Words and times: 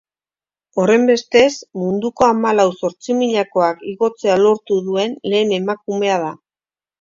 Horrenbestez, 0.83 1.51
munduko 1.81 2.25
hamalau 2.27 2.65
zortzimilakoak 2.77 3.85
igotzea 3.93 4.39
lortzen 4.45 4.83
duen 4.89 5.15
lehen 5.35 5.55
emakumea 5.61 6.19
da. 6.27 6.33